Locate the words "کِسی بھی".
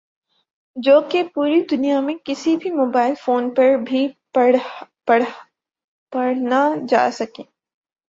2.25-2.69